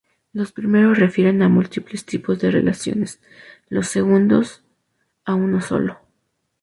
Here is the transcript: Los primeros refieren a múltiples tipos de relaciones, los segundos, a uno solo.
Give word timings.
Los 0.33 0.51
primeros 0.51 0.97
refieren 0.97 1.43
a 1.43 1.47
múltiples 1.47 2.05
tipos 2.07 2.39
de 2.39 2.49
relaciones, 2.49 3.19
los 3.69 3.87
segundos, 3.87 4.63
a 5.25 5.35
uno 5.35 5.61
solo. 5.61 5.99